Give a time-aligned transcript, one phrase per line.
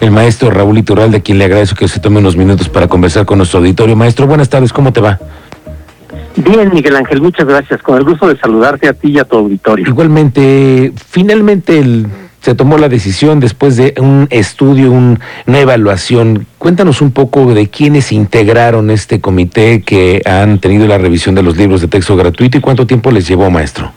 [0.00, 3.26] el maestro Raúl Iturralde, a quien le agradezco que se tome unos minutos para conversar
[3.26, 3.96] con nuestro auditorio.
[3.96, 5.18] Maestro, buenas tardes, ¿cómo te va?
[6.36, 7.82] Bien, Miguel Ángel, muchas gracias.
[7.82, 9.86] Con el gusto de saludarte a ti y a tu auditorio.
[9.86, 12.06] Igualmente, finalmente el
[12.40, 16.46] se tomó la decisión después de un estudio, una evaluación.
[16.56, 21.58] Cuéntanos un poco de quiénes integraron este comité que han tenido la revisión de los
[21.58, 23.92] libros de texto gratuito y cuánto tiempo les llevó, maestro.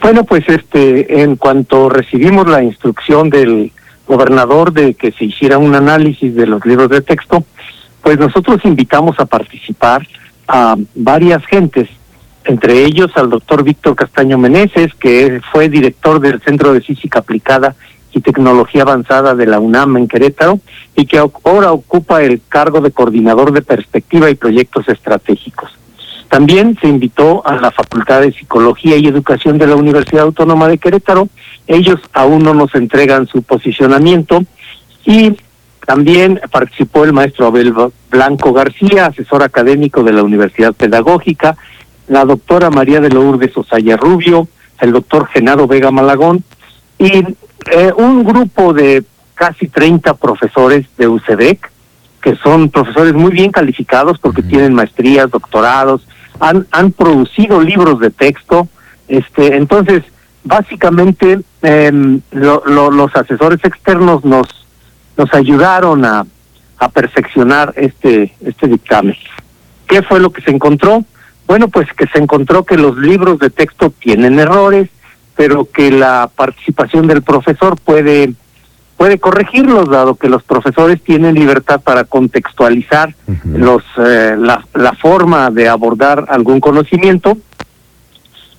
[0.00, 3.70] Bueno, pues este, en cuanto recibimos la instrucción del
[4.06, 7.44] gobernador de que se hiciera un análisis de los libros de texto,
[8.02, 10.06] pues nosotros invitamos a participar
[10.48, 11.88] a varias gentes
[12.44, 17.74] entre ellos al doctor Víctor Castaño Meneses, que fue director del Centro de Física Aplicada
[18.12, 20.60] y Tecnología Avanzada de la UNAM en Querétaro
[20.94, 25.70] y que ahora ocupa el cargo de coordinador de perspectiva y proyectos estratégicos.
[26.32, 30.78] También se invitó a la Facultad de Psicología y Educación de la Universidad Autónoma de
[30.78, 31.28] Querétaro.
[31.66, 34.42] Ellos aún no nos entregan su posicionamiento
[35.04, 35.36] y
[35.86, 37.74] también participó el maestro Abel
[38.10, 41.58] Blanco García, asesor académico de la Universidad Pedagógica,
[42.08, 44.48] la doctora María de Lourdes Osaya Rubio,
[44.80, 46.42] el doctor Genaro Vega Malagón
[46.98, 47.26] y
[47.70, 49.04] eh, un grupo de
[49.34, 51.70] casi 30 profesores de UCEDEC,
[52.22, 56.06] que son profesores muy bien calificados porque tienen maestrías, doctorados,
[56.42, 58.66] han, han producido libros de texto.
[59.06, 60.02] este Entonces,
[60.42, 64.66] básicamente, em, los asesores externos nos,
[65.16, 66.26] nos ayudaron a,
[66.78, 69.14] a perfeccionar este, este dictamen.
[69.86, 71.04] ¿Qué fue lo que se encontró?
[71.46, 74.88] Bueno, pues que se encontró que los libros de texto tienen errores,
[75.36, 78.34] pero que la participación del profesor puede
[79.02, 83.12] puede corregirlos dado que los profesores tienen libertad para contextualizar
[83.44, 87.36] los eh, la, la forma de abordar algún conocimiento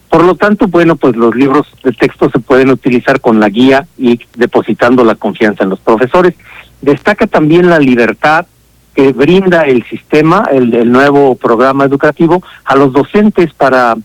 [0.10, 3.88] por lo tanto, bueno, pues los libros de texto se pueden utilizar con la guía
[3.98, 6.34] y depositando la confianza en los profesores.
[6.82, 8.46] Destaca también la libertad
[8.94, 13.96] que brinda el sistema, el, nuevo programa educativo, a los docentes para,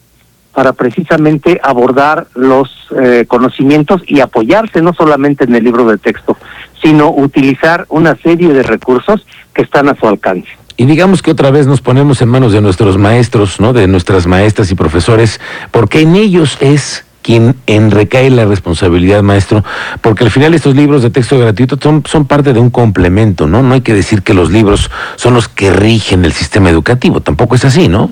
[0.59, 2.69] para precisamente abordar los
[3.01, 6.37] eh, conocimientos y apoyarse no solamente en el libro de texto,
[6.83, 9.25] sino utilizar una serie de recursos
[9.55, 10.49] que están a su alcance.
[10.77, 13.73] Y digamos que otra vez nos ponemos en manos de nuestros maestros, ¿no?
[13.73, 19.63] De nuestras maestras y profesores, porque en ellos es quien en recae la responsabilidad, maestro,
[20.01, 23.63] porque al final estos libros de texto gratuito son, son parte de un complemento, ¿no?
[23.63, 27.55] No hay que decir que los libros son los que rigen el sistema educativo, tampoco
[27.55, 28.11] es así, ¿no?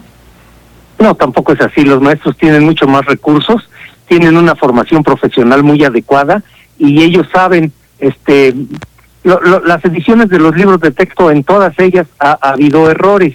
[0.99, 1.83] No, tampoco es así.
[1.83, 3.69] Los maestros tienen mucho más recursos,
[4.09, 6.43] tienen una formación profesional muy adecuada
[6.79, 8.55] y ellos saben, este,
[9.25, 13.35] las ediciones de los libros de texto en todas ellas ha habido errores,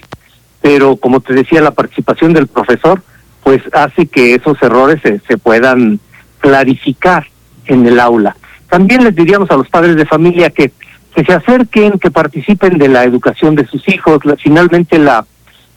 [0.60, 3.02] pero como te decía, la participación del profesor
[3.42, 5.98] pues hace que esos errores se, puedan
[6.38, 7.26] clarificar
[7.66, 8.36] en el aula.
[8.70, 10.72] También les diríamos a los padres de familia que,
[11.14, 14.20] que se acerquen, que participen de la educación de sus hijos.
[14.38, 15.26] finalmente la,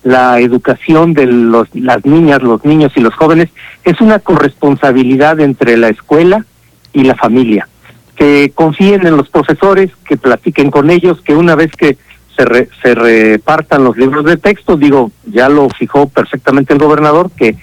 [0.06, 3.50] la educación de los, las niñas, los niños y los jóvenes
[3.84, 6.46] es una corresponsabilidad entre la escuela
[6.94, 7.68] y la familia.
[8.16, 11.98] Que confíen en los profesores, que platiquen con ellos, que una vez que
[12.38, 14.78] se, se repartan los libros de texto.
[14.78, 17.58] Digo, ya lo fijó perfectamente el gobernador, que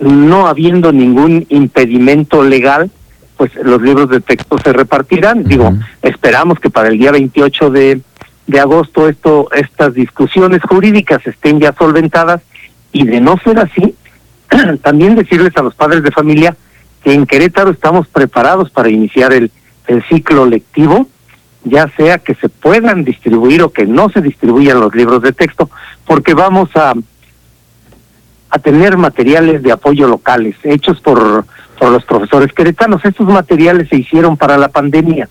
[0.00, 2.90] no habiendo ningún impedimento legal,
[3.36, 5.44] pues los libros de texto se repartirán.
[5.44, 8.00] Digo, esperamos que para el día 28 de,
[8.50, 12.42] de agosto esto, estas discusiones jurídicas estén ya solventadas
[12.92, 13.94] y de no ser así,
[14.82, 16.56] también decirles a los padres de familia
[17.02, 19.50] que en Querétaro estamos preparados para iniciar el,
[19.86, 21.06] el ciclo lectivo
[21.64, 25.70] ya sea que se puedan distribuir o que no se distribuyan los libros de texto,
[26.06, 26.94] porque vamos a,
[28.50, 31.44] a tener materiales de apoyo locales hechos por,
[31.78, 33.04] por los profesores queretanos.
[33.04, 35.28] Estos materiales se hicieron para la pandemia,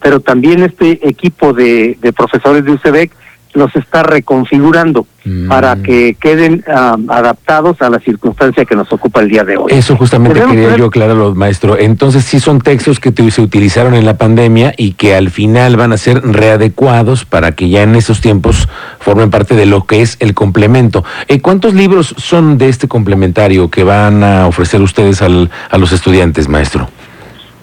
[0.00, 3.12] pero también este equipo de, de profesores de UCEBEC
[3.54, 5.06] los está reconfigurando
[5.48, 5.82] para mm.
[5.82, 9.72] que queden adaptados a la circunstancia que nos ocupa el día de hoy.
[9.72, 11.78] Eso justamente quería yo aclararlo, maestro.
[11.78, 15.92] Entonces sí son textos que se utilizaron en la pandemia y que al final van
[15.92, 20.16] a ser readecuados para que ya en esos tiempos formen parte de lo que es
[20.20, 21.04] el complemento.
[21.28, 25.92] Eh, ¿Cuántos libros son de este complementario que van a ofrecer ustedes al, a los
[25.92, 26.88] estudiantes, maestro?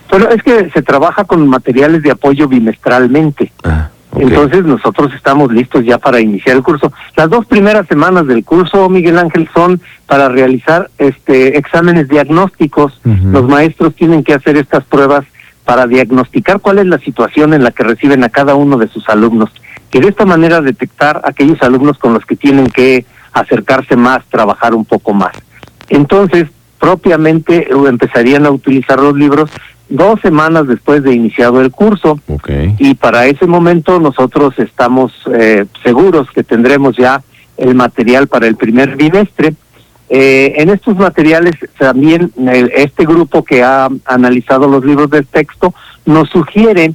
[0.10, 3.52] Bueno, es que se trabaja con materiales de apoyo bimestralmente.
[3.64, 3.90] Ah.
[4.16, 6.92] Entonces nosotros estamos listos ya para iniciar el curso.
[7.16, 13.00] Las dos primeras semanas del curso, Miguel Ángel, son para realizar este exámenes diagnósticos.
[13.04, 15.26] Los maestros tienen que hacer estas pruebas
[15.66, 19.08] para diagnosticar cuál es la situación en la que reciben a cada uno de sus
[19.10, 19.52] alumnos
[19.98, 23.04] y de esta manera detectar aquellos alumnos con los que tienen que
[23.34, 25.32] acercarse más, trabajar un poco más.
[25.90, 26.50] Entonces,
[26.80, 29.50] propiamente empezarían a utilizar los libros
[29.90, 32.20] dos semanas después de iniciado el curso.
[32.78, 37.22] Y para ese momento nosotros estamos eh, seguros que tendremos ya
[37.58, 39.54] el material para el primer bimestre.
[40.10, 42.32] Eh, en estos materiales también
[42.74, 45.74] este grupo que ha analizado los libros de texto
[46.06, 46.94] nos sugiere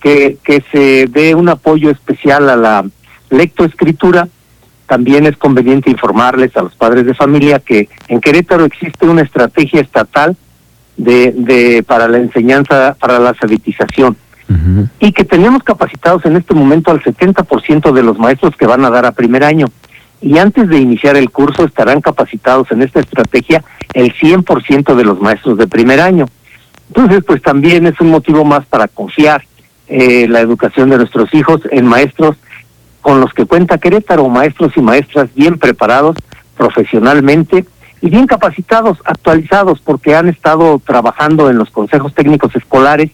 [0.00, 2.84] que, que se dé un apoyo especial a la
[3.30, 4.28] lectoescritura.
[4.86, 9.80] También es conveniente informarles a los padres de familia que en Querétaro existe una estrategia
[9.80, 10.36] estatal
[10.96, 14.16] de, de para la enseñanza, para la alfabetización.
[15.00, 18.90] Y que tenemos capacitados en este momento al 70% de los maestros que van a
[18.90, 19.66] dar a primer año.
[20.20, 23.64] Y antes de iniciar el curso estarán capacitados en esta estrategia
[23.94, 26.26] el 100% de los maestros de primer año.
[26.88, 29.44] Entonces, pues también es un motivo más para confiar
[29.88, 32.36] eh, la educación de nuestros hijos en maestros
[33.00, 36.16] con los que cuenta Querétaro, maestros y maestras bien preparados
[36.56, 37.66] profesionalmente
[38.04, 43.10] y bien capacitados, actualizados, porque han estado trabajando en los consejos técnicos escolares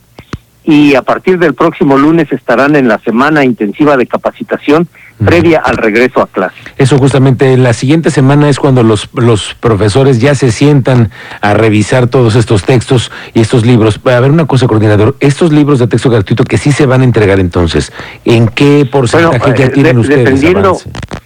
[0.65, 4.89] y a partir del próximo lunes estarán en la semana intensiva de capacitación
[5.25, 6.57] previa al regreso a clase.
[6.77, 12.09] Eso justamente, la siguiente semana es cuando los, los profesores ya se sientan a revisar
[12.09, 14.01] todos estos textos y estos libros.
[14.05, 17.05] A ver, una cosa, coordinador, estos libros de texto gratuito que sí se van a
[17.05, 17.93] entregar entonces,
[18.25, 20.25] ¿en qué porcentaje ya eh, tienen ustedes?
[20.25, 20.77] Dependiendo,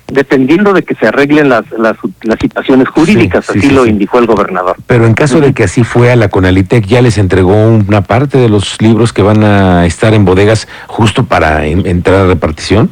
[0.07, 1.97] dependiendo de que se arreglen las, las,
[2.41, 4.77] situaciones jurídicas, así lo indicó el gobernador.
[4.87, 8.39] Pero en caso de que así fue a la Conalitec, ¿ya les entregó una parte
[8.39, 12.91] de los libros que van a estar en bodegas justo para entrar a repartición?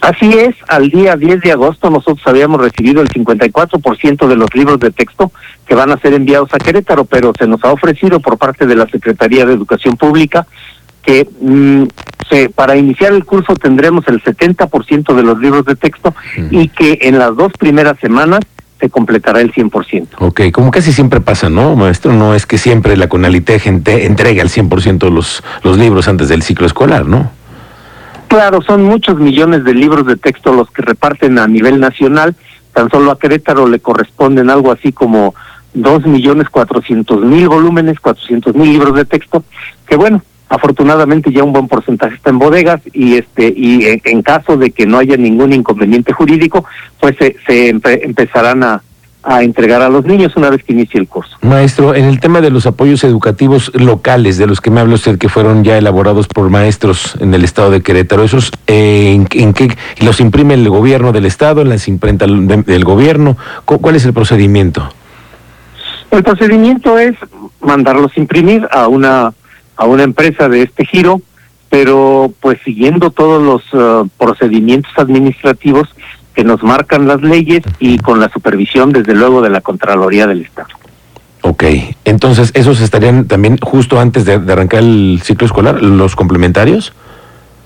[0.00, 4.78] Así es, al día 10 de agosto nosotros habíamos recibido el 54% de los libros
[4.78, 5.32] de texto
[5.66, 8.76] que van a ser enviados a Querétaro, pero se nos ha ofrecido por parte de
[8.76, 10.46] la Secretaría de Educación Pública
[11.02, 11.84] que mm,
[12.30, 16.14] se, para iniciar el curso tendremos el 70% de los libros de texto
[16.50, 18.40] y que en las dos primeras semanas
[18.80, 20.06] se completará el 100%.
[20.18, 22.12] Ok, como casi siempre pasa, ¿no, maestro?
[22.12, 26.66] No es que siempre la Conalitec entregue al 100% los, los libros antes del ciclo
[26.66, 27.30] escolar, ¿no?
[28.28, 32.36] Claro, son muchos millones de libros de texto los que reparten a nivel nacional.
[32.74, 35.34] Tan solo a Querétaro le corresponden algo así como
[35.74, 39.42] dos millones cuatrocientos mil volúmenes, cuatrocientos mil libros de texto,
[39.86, 44.56] que bueno, afortunadamente ya un buen porcentaje está en bodegas y este y en, caso
[44.56, 46.64] de que no haya ningún inconveniente jurídico,
[47.00, 48.82] pues se, se empezarán a,
[49.22, 51.36] a entregar a los niños una vez que inicie el curso.
[51.42, 55.18] Maestro, en el tema de los apoyos educativos locales, de los que me habla usted,
[55.18, 59.76] que fueron ya elaborados por maestros en el estado de Querétaro, ¿esos eh, en, qué
[60.00, 63.36] los imprime el gobierno del estado, en las imprenta del gobierno?
[63.64, 64.88] ¿Cuál es el procedimiento?
[66.10, 67.14] El procedimiento es
[67.60, 69.32] mandarlos imprimir a una,
[69.78, 71.22] a una empresa de este giro,
[71.70, 75.88] pero pues siguiendo todos los eh, procedimientos administrativos
[76.34, 80.42] que nos marcan las leyes y con la supervisión, desde luego, de la Contraloría del
[80.42, 80.68] Estado.
[81.42, 81.64] Ok,
[82.04, 86.92] entonces, ¿esos estarían también justo antes de, arrancar el ciclo escolar, los complementarios?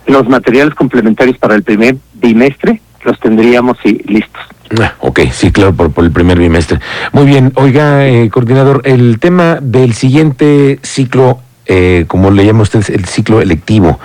[0.07, 4.43] Los materiales complementarios para el primer bimestre los tendríamos listos.
[4.81, 6.79] Ah, ok, sí, claro, por, el primer bimestre.
[7.13, 11.41] Muy bien, oiga, eh, coordinador, el tema del siguiente ciclo,
[11.75, 13.99] eh, como le llama usted, el ciclo electivo,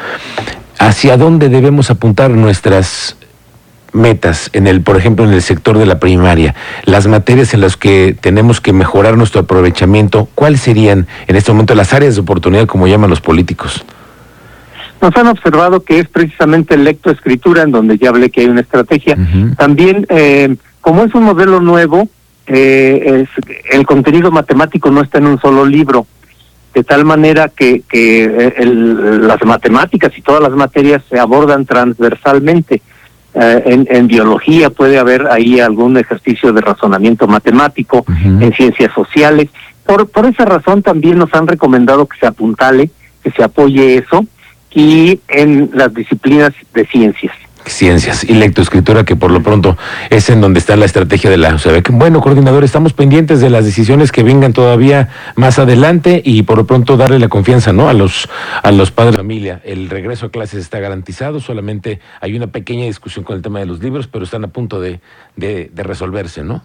[0.80, 3.18] ¿hacia dónde debemos apuntar nuestras
[3.92, 6.56] metas en el, por ejemplo, en el sector de la primaria,
[6.86, 11.76] las materias en las que tenemos que mejorar nuestro aprovechamiento, ¿cuáles serían en este momento
[11.76, 13.84] las áreas de oportunidad, como llaman los políticos?
[15.02, 19.18] Nos han observado que es precisamente lectoescritura, en donde ya hablé que hay una estrategia.
[19.58, 22.08] También, eh, como es un modelo nuevo,
[22.48, 23.26] eh,
[23.72, 26.08] el contenido matemático no está en un solo libro,
[26.78, 32.84] de tal manera que, que eh, las matemáticas y todas las materias se abordan transversalmente.
[33.34, 39.50] Eh, en, biología puede haber ahí algún ejercicio de razonamiento matemático, en ciencias sociales.
[39.88, 42.92] Por, por esa razón también nos han recomendado que se apuntale,
[43.24, 44.24] que se apoye eso,
[44.70, 47.34] y en las disciplinas de ciencias
[47.70, 49.78] ciencias y lectoescritura, que por lo pronto
[50.10, 53.66] es en donde está la estrategia de la o Bueno, coordinador, estamos pendientes de las
[53.66, 57.90] decisiones que vengan todavía más adelante y por lo pronto darle la confianza ¿no?
[57.90, 58.30] a, los,
[58.64, 59.62] a los padres de familia.
[59.64, 63.66] El regreso a clases está garantizado, solamente hay una pequeña discusión con el tema de
[63.66, 65.00] los libros, pero están a punto de,
[65.36, 66.64] de resolverse, ¿no?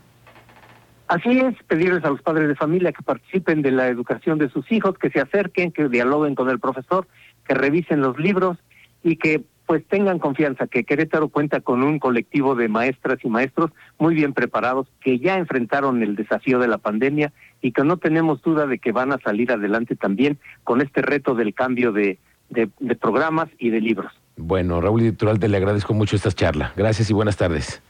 [1.13, 4.73] Así es, pedirles a los padres de familia que participen de la educación de sus
[4.73, 7.07] hijos, que se acerquen, que dialoguen con el profesor,
[7.47, 8.57] que revisen los libros
[9.03, 9.43] y que
[9.73, 14.35] pues tengan confianza que Querétaro cuenta con un colectivo de maestras y maestros muy bien
[14.35, 18.79] preparados que ya enfrentaron el desafío de la pandemia y que no tenemos duda de
[18.79, 22.19] que van a salir adelante también con este reto del cambio de,
[22.51, 24.13] de, programas y de libros.
[24.37, 26.75] Bueno, Raúl te le agradezco mucho esta charla.
[26.77, 27.81] Gracias y buenas tardes.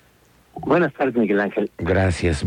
[0.54, 1.68] Buenas tardes, Miguel Ángel.
[1.78, 2.40] Gracias.